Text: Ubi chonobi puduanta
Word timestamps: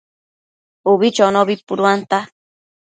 Ubi 0.91 1.07
chonobi 1.15 1.53
puduanta 1.67 2.17